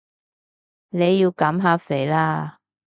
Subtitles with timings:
[0.89, 2.57] 你要減下肥啦